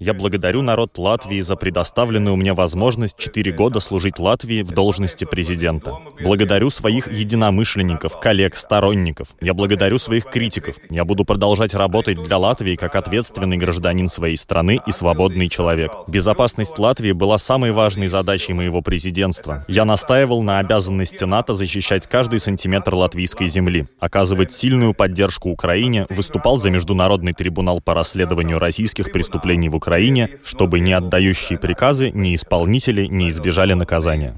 [0.00, 5.94] Я благодарю народ Латвии за предоставленную мне возможность четыре года служить Латвии в должности президента.
[6.20, 9.28] Благодарю своих единомышленников, коллег, сторонников.
[9.40, 10.76] Я благодарю своих критиков.
[10.90, 15.92] Я буду продолжать работать для Латвии как ответственный гражданин своей страны и свободный человек.
[16.08, 19.64] Безопасность Латвии была самой важной задачей моего президентства.
[19.68, 26.57] Я настаивал на обязанности НАТО защищать каждый сантиметр латвийской земли, оказывать сильную поддержку Украине, выступал
[26.58, 33.06] за Международный трибунал по расследованию российских преступлений в Украине, чтобы ни отдающие приказы, ни исполнители
[33.06, 34.34] не избежали наказания.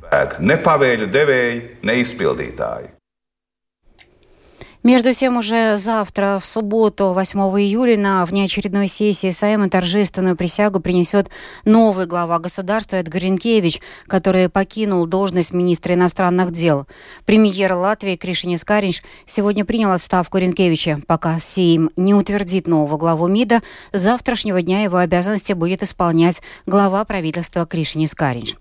[4.82, 11.28] Между тем, уже завтра, в субботу, 8 июля, на внеочередной сессии Сайма торжественную присягу принесет
[11.66, 16.86] новый глава государства Эдгар Ренкевич, который покинул должность министра иностранных дел.
[17.26, 21.02] Премьер Латвии Кришинис Каринш сегодня принял отставку Ренкевича.
[21.06, 23.60] Пока Сейм не утвердит нового главу МИДа,
[23.92, 28.56] с завтрашнего дня его обязанности будет исполнять глава правительства Кришинис Каринш.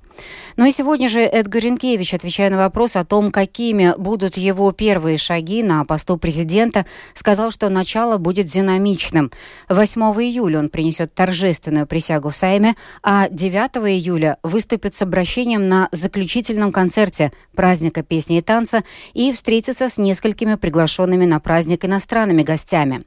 [0.57, 5.17] Ну и сегодня же Эдгар Ренкевич, отвечая на вопрос о том, какими будут его первые
[5.17, 9.31] шаги на посту президента, сказал, что начало будет динамичным.
[9.69, 15.87] 8 июля он принесет торжественную присягу в Сайме, а 9 июля выступит с обращением на
[15.91, 18.83] заключительном концерте праздника песни и танца
[19.13, 23.03] и встретится с несколькими приглашенными на праздник иностранными гостями.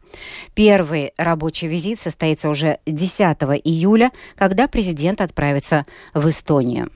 [0.54, 5.84] Первый рабочий визит состоится уже 10 июля, когда президент отправится
[6.14, 6.90] в Эстонию.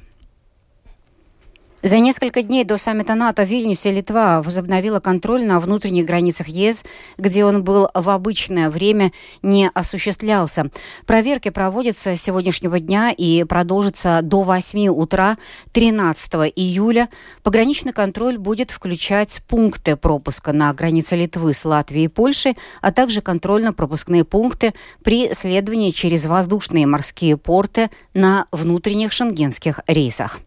[1.86, 6.82] За несколько дней до саммита НАТО в Вильнюсе Литва возобновила контроль на внутренних границах ЕС,
[7.16, 10.68] где он был в обычное время не осуществлялся.
[11.06, 15.38] Проверки проводятся с сегодняшнего дня и продолжатся до 8 утра
[15.70, 17.08] 13 июля.
[17.44, 23.20] Пограничный контроль будет включать пункты пропуска на границе Литвы с Латвией и Польшей, а также
[23.20, 24.74] контрольно-пропускные пункты
[25.04, 30.40] при следовании через воздушные и морские порты на внутренних шенгенских рейсах.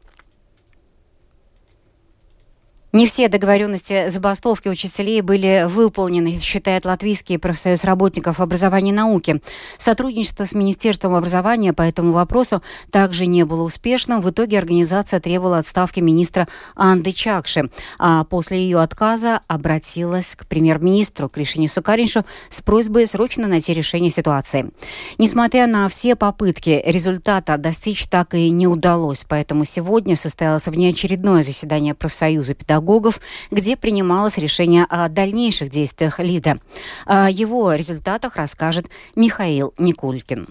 [2.92, 9.42] Не все договоренности забастовки учителей были выполнены, считает Латвийский профсоюз работников образования и науки.
[9.78, 14.22] Сотрудничество с Министерством образования по этому вопросу также не было успешным.
[14.22, 17.70] В итоге организация требовала отставки министра Анды Чакши,
[18.00, 24.72] а после ее отказа обратилась к премьер-министру Кришинису Кариншу с просьбой срочно найти решение ситуации.
[25.20, 31.94] Несмотря на все попытки, результата достичь так и не удалось, поэтому сегодня состоялось внеочередное заседание
[31.94, 33.20] профсоюза педагогов педагогов,
[33.52, 36.58] где принималось решение о дальнейших действиях ЛИДа.
[37.06, 40.48] О его результатах расскажет Михаил Никулькин.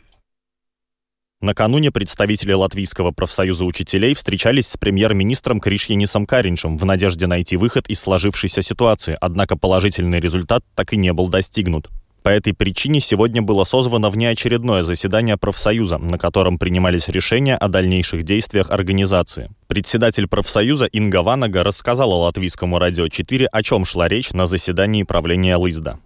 [1.40, 8.00] Накануне представители Латвийского профсоюза учителей встречались с премьер-министром Кришьянисом Каринчем в надежде найти выход из
[8.00, 11.90] сложившейся ситуации, однако положительный результат так и не был достигнут.
[12.24, 18.24] По этой причине сегодня было созвано внеочередное заседание профсоюза, на котором принимались решения о дальнейших
[18.24, 19.48] действиях организации.
[19.68, 25.56] Председатель профсоюза Инга Ванага рассказала латвийскому радио 4, о чем шла речь на заседании правления
[25.56, 25.98] Лызда.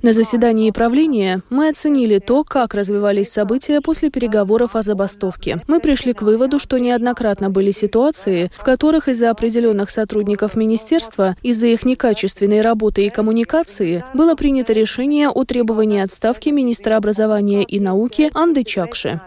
[0.00, 5.60] На заседании правления мы оценили то, как развивались события после переговоров о забастовке.
[5.66, 11.66] Мы пришли к выводу, что неоднократно были ситуации, в которых из-за определенных сотрудников министерства, из-за
[11.66, 18.30] их некачественной работы и коммуникации, было принято решение о требовании отставки министра образования и науки
[18.34, 19.20] Анды Чакши.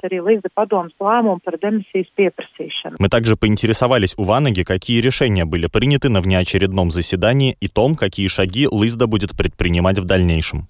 [2.99, 8.27] Мы также поинтересовались у Ванаги, какие решения были приняты на внеочередном заседании и том, какие
[8.27, 10.67] шаги Лызда будет предпринимать в дальнейшем.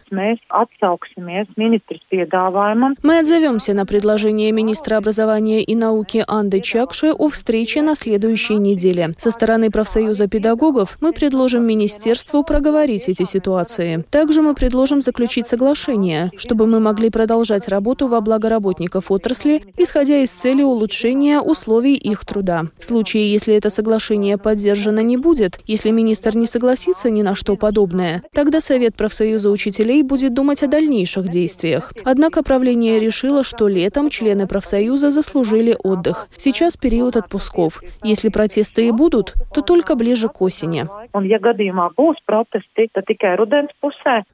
[3.03, 9.13] Мы отзовемся на предложение министра образования и науки Анды Чакши о встрече на следующей неделе.
[9.18, 14.06] Со стороны профсоюза педагогов мы предложим министерству проговорить эти ситуации.
[14.09, 20.18] Также мы предложим заключить соглашение, чтобы мы могли продолжать работу во благо работников отрасли, исходя
[20.18, 22.65] из цели улучшения улучшения условий их труда.
[22.77, 27.55] В случае, если это соглашение поддержано не будет, если министр не согласится ни на что
[27.55, 31.91] подобное, тогда Совет профсоюза учителей будет думать о дальнейших действиях.
[32.03, 36.27] Однако правление решило, что летом члены профсоюза заслужили отдых.
[36.37, 37.81] Сейчас период отпусков.
[38.03, 40.87] Если протесты и будут, то только ближе к осени.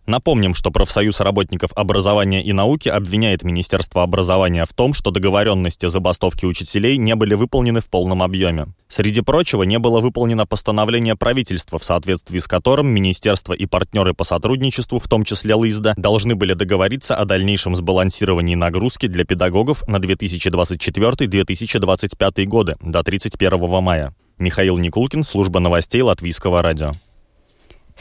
[0.06, 6.41] Напомним, что профсоюз работников образования и науки обвиняет Министерство образования в том, что договоренности забастовки
[6.42, 8.68] ставки учителей не были выполнены в полном объеме.
[8.88, 14.24] Среди прочего, не было выполнено постановление правительства, в соответствии с которым министерство и партнеры по
[14.24, 19.98] сотрудничеству, в том числе ЛИЗДА, должны были договориться о дальнейшем сбалансировании нагрузки для педагогов на
[19.98, 24.14] 2024-2025 годы до 31 мая.
[24.40, 26.92] Михаил Никулкин, служба новостей Латвийского радио.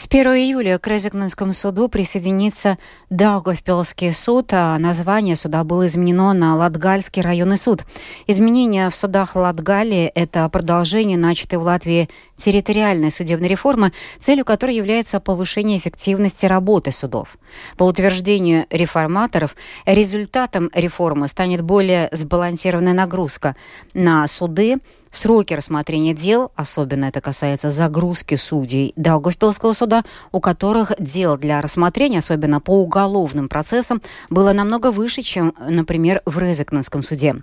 [0.00, 2.79] С 1 июля к Резекненскому суду присоединится
[3.11, 7.85] Даугавпилский суд, а название суда было изменено на Латгальский районный суд.
[8.26, 12.08] Изменения в судах Латгалии– это продолжение начатой в Латвии
[12.38, 17.37] территориальной судебной реформы, целью которой является повышение эффективности работы судов.
[17.76, 19.55] По утверждению реформаторов,
[19.85, 23.55] результатом реформы станет более сбалансированная нагрузка
[23.93, 24.79] на суды,
[25.11, 32.19] Сроки рассмотрения дел, особенно это касается загрузки судей Даугавпилского суда, у которых дел для рассмотрения,
[32.19, 37.37] особенно по уголовным процессам, было намного выше, чем, например, в Резекненском суде.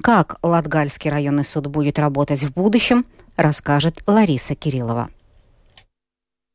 [0.00, 3.04] Как Латгальский районный суд будет работать в будущем,
[3.36, 5.10] расскажет Лариса Кириллова.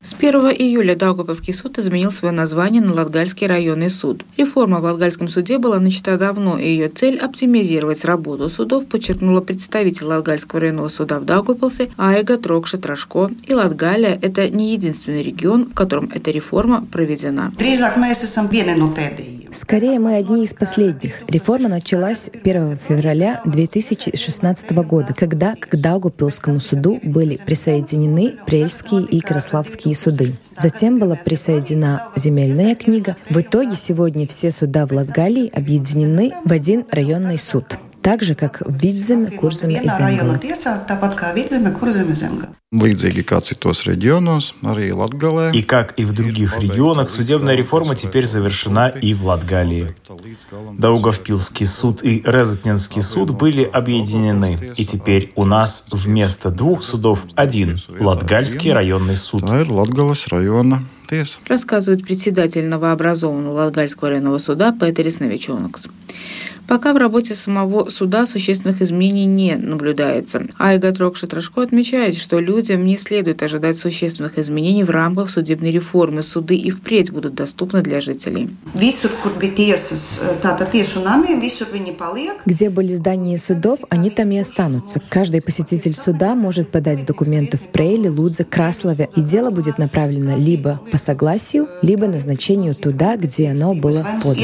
[0.05, 4.23] С 1 июля Даугавпилский суд изменил свое название на Латгальский районный суд.
[4.37, 10.05] Реформа в Латгальском суде была начата давно, и ее цель– оптимизировать работу судов, подчеркнула представитель
[10.05, 13.31] Латгальского районного суда в Даугавпилсе Айга Трокша Трошко.
[13.47, 17.51] И Латгалия– это не единственный регион, в котором эта реформа проведена.
[19.51, 21.21] Скорее, мы одни из последних.
[21.29, 29.94] Реформа началась 1 февраля 2016 года, когда к Даугавпилскому суду были присоединены Прельские и Краславские
[29.95, 30.35] суды.
[30.57, 33.15] Затем была присоединена земельная книга.
[33.29, 38.61] В итоге сегодня все суда в Латгалии объединены в один районный суд так же, как
[38.61, 40.37] в Видземе, Курземе и Земгале.
[42.75, 45.53] Līdzīgi kā citos reģionos, arī Latgalē.
[45.55, 49.95] И как и в других регионах, судебная реформа теперь завершена и в Латгалии.
[50.77, 57.77] Даугавпилский суд и Резакненский суд были объединены, и теперь у нас вместо двух судов один–
[57.99, 59.43] Латгальский районный суд.
[59.49, 60.83] Латгалас района
[61.47, 65.87] Рассказывает председатель новообразованного Латгальского районного суда Петерис Новичонокс.
[66.67, 70.47] Пока в работе самого суда существенных изменений не наблюдается.
[70.57, 76.23] Айга Трокши-Трошко отмечает, что людям не следует ожидать существенных изменений в рамках судебной реформы.
[76.23, 78.49] Суды и впредь будут доступны для жителей.
[82.45, 85.01] Где были здания судов, они там и останутся.
[85.09, 90.81] Каждый посетитель суда может подать документы в Прейле, Лудзе, Краслове, и дело будет направлено либо
[90.91, 94.35] по согласию, либо назначению туда, где оно было подано.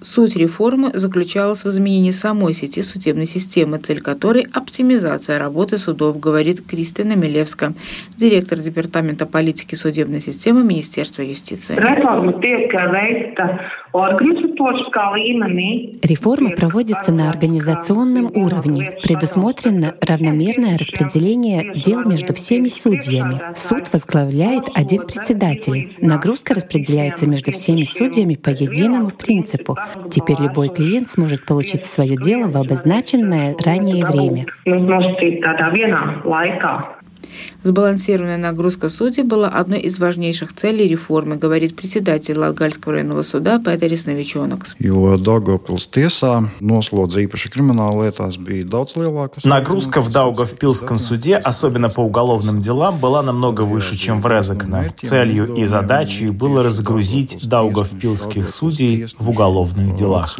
[0.00, 6.66] Суть реформы заключалась в изменении самой сети судебной системы, цель которой– оптимизация работы судов, говорит
[6.66, 7.72] Кристина Милевска,
[8.16, 11.74] директор Департамента политики судебной системы Министерства юстиции.
[16.50, 18.92] Проводится на организационном уровне.
[19.02, 23.40] Предусмотрено равномерное распределение дел между всеми судьями.
[23.54, 25.96] Суд возглавляет один председатель.
[26.00, 29.76] Нагрузка распределяется между всеми судьями по единому принципу.
[30.10, 34.46] Теперь любой клиент сможет получить свое дело в обозначенное ранее время.
[37.62, 44.06] Сбалансированная нагрузка судей была одной из важнейших целей реформы, говорит председатель Латгальского районного суда Петерис
[44.06, 44.76] Новичонокс.
[49.44, 54.92] Нагрузка в Даугавпилском суде, особенно по уголовным делам, была намного выше, чем в Резекне.
[55.00, 60.36] Целью и задачей было разгрузить даугавпилских судей в уголовных делах.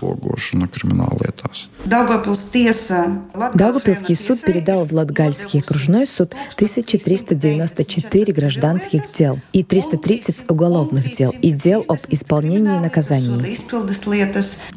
[3.55, 6.33] Даугавпилский суд передал в Латгальский окружной суд
[6.81, 13.57] 1394 гражданских дел и 330 уголовных дел и дел об исполнении наказаний.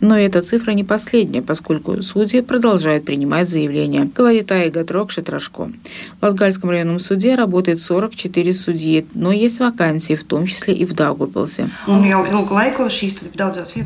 [0.02, 5.72] Но эта цифра не последняя, поскольку судьи продолжают принимать заявления, говорит Айга Трокши Трошко.
[6.20, 10.94] В Латгальском районном суде работает 44 судьи, но есть вакансии, в том числе и в
[10.94, 11.70] Даугавпилсе.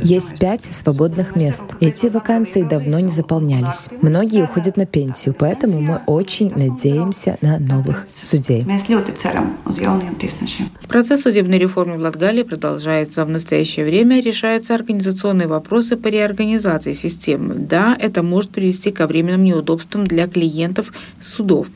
[0.04, 1.64] Есть пять свободных мест.
[1.80, 3.90] Эти вакансии давно не заполнялись.
[4.02, 8.64] Многие уходят на пенсию, поэтому мы очень надеемся на новых судей.
[10.88, 13.26] Процесс судебной реформы в Латгалии продолжается.
[13.26, 17.56] В настоящее время решаются организационные вопросы по реорганизации системы.
[17.56, 20.92] Да, это может привести ко временным неудобствам для клиентов
[21.22, 21.68] судов.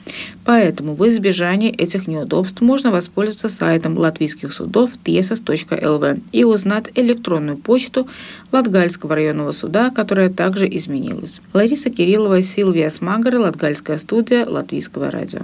[0.44, 8.08] Поэтому в избежание этих неудобств можно воспользоваться сайтом латвийских судов tiesos.lv и узнать электронную почту
[8.52, 11.42] Латгальского районного суда, которая также изменилась.
[11.54, 15.42] Лариса Кириллова, Силвия Смагар, Латгальская студия Латвийского радио.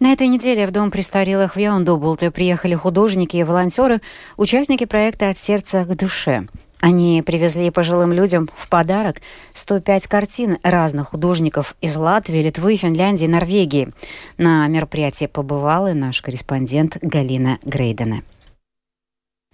[0.00, 4.00] На этой неделе в Дом престарелых в Яундубулте приехали художники и волонтеры,
[4.36, 6.46] участники проекта «От сердца к душе».
[6.80, 9.16] Они привезли пожилым людям в подарок
[9.54, 13.88] 105 картин разных художников из Латвии, Литвы, Финляндии, Норвегии.
[14.36, 18.22] На мероприятии побывала наш корреспондент Галина Грейдена.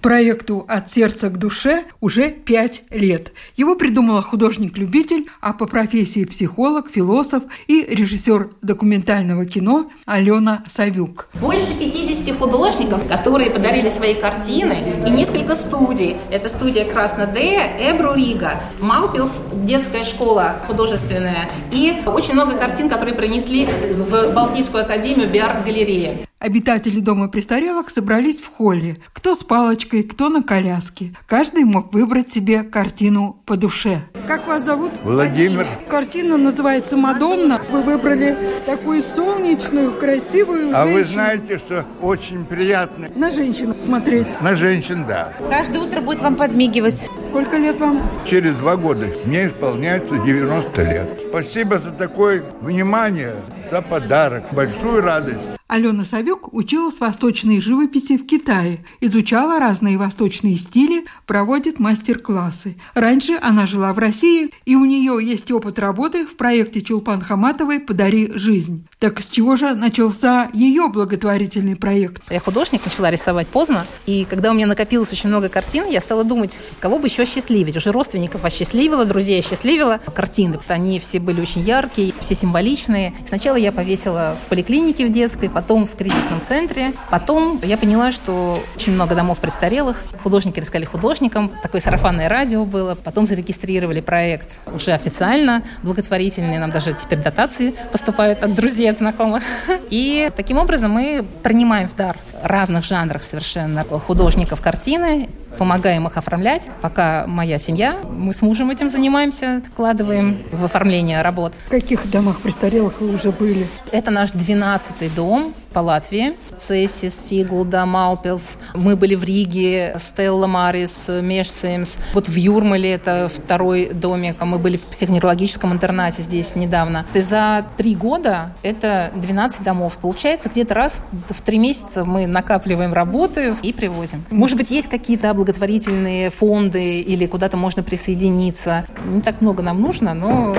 [0.04, 3.32] Проекту «От сердца к душе» уже пять лет.
[3.56, 11.30] Его придумала художник-любитель, а по профессии психолог, философ и режиссер документального кино Алена Савюк.
[11.40, 16.18] Больше 50 художников, которые подарили свои картины, и несколько студий.
[16.30, 23.64] Это студия Краснодея, Эбру Рига, Малпилс, детская школа художественная, и очень много картин, которые принесли
[23.64, 26.18] в Балтийскую академию Биарт-галерея.
[26.44, 28.98] Обитатели дома престарелых собрались в холле.
[29.14, 31.14] Кто с палочкой, кто на коляске.
[31.26, 34.02] Каждый мог выбрать себе картину по душе.
[34.26, 34.92] Как вас зовут?
[35.04, 35.66] Владимир.
[35.88, 37.62] Картина называется «Мадонна».
[37.70, 38.36] Вы выбрали
[38.66, 40.98] такую солнечную, красивую А женщину.
[40.98, 44.38] вы знаете, что очень приятно На женщину смотреть.
[44.42, 45.32] на женщин, да.
[45.48, 47.08] Каждое утро будет вам подмигивать.
[47.26, 48.02] Сколько лет вам?
[48.28, 51.22] Через два года мне исполняется 90 лет.
[51.26, 53.32] Спасибо за такое внимание,
[53.70, 55.38] за подарок, большую радость.
[55.74, 62.76] Алена Савюк училась восточной живописи в Китае, изучала разные восточные стили, проводит мастер-классы.
[62.94, 67.80] Раньше она жила в России, и у нее есть опыт работы в проекте Чулпан Хаматовой
[67.80, 68.86] «Подари жизнь».
[69.00, 72.22] Так с чего же начался ее благотворительный проект?
[72.30, 76.22] Я художник, начала рисовать поздно, и когда у меня накопилось очень много картин, я стала
[76.22, 77.76] думать, кого бы еще счастливить.
[77.76, 80.00] Уже родственников осчастливила, друзей осчастливила.
[80.14, 83.12] Картины, они все были очень яркие, все символичные.
[83.26, 86.92] Сначала я повесила в поликлинике в детской, потом в кризисном центре.
[87.10, 90.02] Потом я поняла, что очень много домов престарелых.
[90.22, 91.50] Художники искали художникам.
[91.62, 92.94] Такое сарафанное радио было.
[92.94, 96.58] Потом зарегистрировали проект уже официально, благотворительный.
[96.58, 99.42] Нам даже теперь дотации поступают от друзей, от знакомых.
[99.90, 106.68] И таким образом мы принимаем в дар разных жанрах совершенно художников картины, помогаем их оформлять.
[106.80, 111.52] Пока моя семья, мы с мужем этим занимаемся, вкладываем в оформление работ.
[111.66, 113.66] В каких домах престарелых вы уже были?
[113.90, 116.34] Это наш 12-й дом по Латвии.
[116.56, 118.54] Цесис, Сигулда, Малпилс.
[118.74, 121.96] Мы были в Риге, Стелла Марис, Мешцемс.
[122.14, 124.36] Вот в Юрмале это второй домик.
[124.40, 127.04] Мы были в психоневрологическом интернате здесь недавно.
[127.12, 129.98] И за три года это 12 домов.
[130.00, 134.24] Получается, где-то раз в три месяца мы накапливаем работы и привозим.
[134.30, 138.86] Может быть, есть какие-то благотворительные фонды или куда-то можно присоединиться.
[139.06, 140.56] Не так много нам нужно, но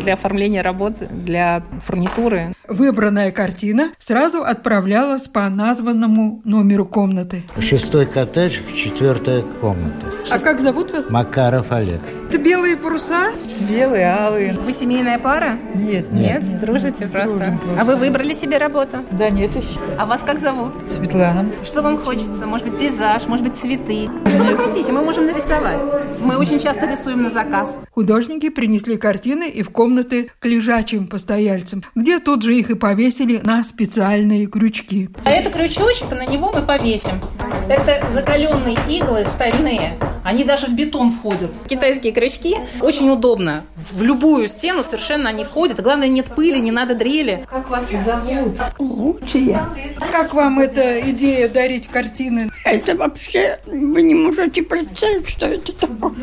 [0.00, 2.54] для оформления работ, для фурнитуры.
[2.66, 7.44] Выбранная картина сразу отправлялась по названному номеру комнаты.
[7.58, 10.06] Шестой коттедж, четвертая комната.
[10.30, 11.10] А как зовут вас?
[11.10, 12.00] Макаров Олег.
[12.32, 13.30] Это белые паруса?
[13.68, 14.54] Белые, алые.
[14.54, 15.58] Вы семейная пара?
[15.74, 16.10] Нет.
[16.10, 16.42] Нет?
[16.42, 17.36] нет дружите просто?
[17.36, 17.80] Дружим просто.
[17.82, 19.04] А вы выбрали себе работу?
[19.10, 19.78] Да нет еще.
[19.98, 20.72] А вас как зовут?
[20.90, 21.44] Светлана.
[21.62, 22.46] Что вам хочется?
[22.46, 24.08] Может быть, пейзаж, может быть, цветы?
[24.24, 24.92] Что вы хотите?
[24.92, 25.82] Мы можем нарисовать.
[26.20, 27.80] Мы очень часто рисуем на заказ.
[27.90, 33.42] Художники принесли картины и в комнаты к лежачим постояльцам, где тут же их и повесили
[33.44, 35.10] на специальные крючки.
[35.26, 37.20] А это крючочек, на него мы повесим.
[37.68, 39.98] Это закаленные иглы стальные.
[40.22, 41.50] Они даже в бетон входят.
[41.68, 43.64] Китайские крючки очень удобно.
[43.76, 45.80] В любую стену совершенно они входят.
[45.82, 47.44] Главное, нет пыли, не надо дрели.
[47.48, 48.56] Как вас зовут?
[48.78, 49.68] Лучшая.
[50.10, 52.50] Как вам эта идея дарить картины?
[52.64, 56.14] Это вообще, вы не можете представить, что это такое.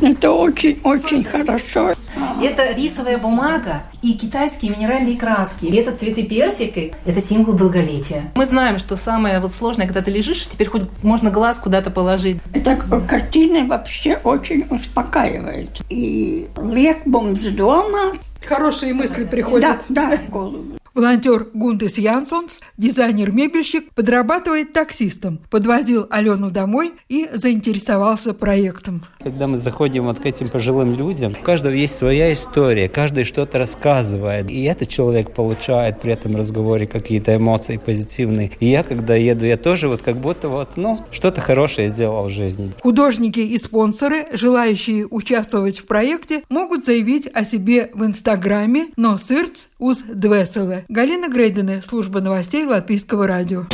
[0.00, 1.94] Это очень-очень хорошо.
[2.42, 5.66] Это рисовая бумага и китайские минеральные краски.
[5.66, 8.30] И это цветы персика– это символ долголетия.
[8.34, 12.38] Мы знаем, что самое вот сложное, когда ты лежишь, теперь хоть можно глаз куда-то положить.
[12.52, 12.76] Это
[13.08, 15.82] картина вообще очень успокаивает.
[15.90, 18.16] И лег с дома.
[18.44, 19.84] Хорошие мысли приходят.
[19.90, 20.79] Да, да, в голову.
[20.92, 29.04] Волонтер Гундес Янсонс, дизайнер-мебельщик, подрабатывает таксистом, подвозил Алену домой и заинтересовался проектом.
[29.22, 33.58] Когда мы заходим вот к этим пожилым людям, у каждого есть своя история, каждый что-то
[33.58, 34.50] рассказывает.
[34.50, 38.50] И этот человек получает при этом разговоре какие-то эмоции позитивные.
[38.58, 42.30] И я, когда еду, я тоже вот как будто вот, ну, что-то хорошее сделал в
[42.30, 42.72] жизни.
[42.82, 49.66] Художники и спонсоры, желающие участвовать в проекте, могут заявить о себе в Инстаграме «Но сырц
[49.80, 50.84] уз двеселе».
[50.88, 53.64] Галина Грейдена, служба новостей Латвийского радио.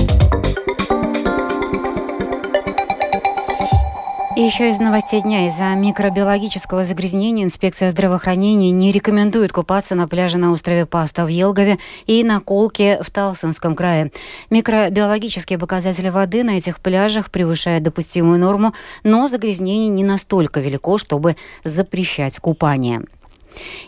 [4.36, 5.48] И еще из новостей дня.
[5.48, 11.78] Из-за микробиологического загрязнения инспекция здравоохранения не рекомендует купаться на пляже на острове Паста в Елгове
[12.06, 14.12] и на Колке в Талсонском крае.
[14.50, 21.36] Микробиологические показатели воды на этих пляжах превышают допустимую норму, но загрязнение не настолько велико, чтобы
[21.64, 23.00] запрещать купание.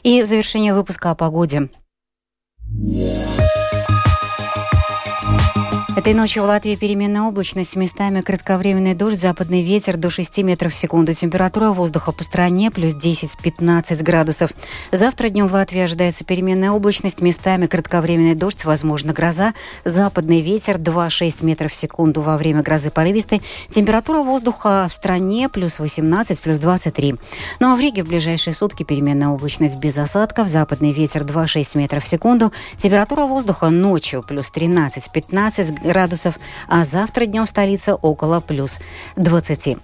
[0.03, 1.69] И в завершение выпуска о погоде.
[2.77, 3.58] Yeah.
[5.99, 10.77] Этой ночью в Латвии переменная облачность, местами кратковременный дождь, западный ветер до 6 метров в
[10.77, 11.13] секунду.
[11.13, 14.53] Температура воздуха по стране плюс 10-15 градусов.
[14.93, 19.55] Завтра днем в Латвии ожидается переменная облачность, местами кратковременный дождь, возможно гроза.
[19.85, 23.43] Западный ветер 2-6 метров в секунду во время грозы порывистой.
[23.69, 27.17] Температура воздуха в стране плюс 18, плюс 23.
[27.59, 32.05] Ну а в Риге в ближайшие сутки переменная облачность без осадков, западный ветер 2-6 метров
[32.05, 32.53] в секунду.
[32.79, 38.79] Температура воздуха ночью плюс 13-15 градусов, а завтра днем столица около плюс
[39.17, 39.77] 20.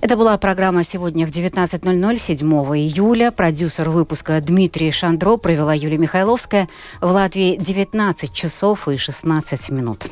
[0.00, 3.30] Это была программа сегодня в 19.00, 7 июля.
[3.30, 6.68] Продюсер выпуска Дмитрий Шандро провела Юлия Михайловская.
[7.00, 10.06] В Латвии 19 часов и 16 минут.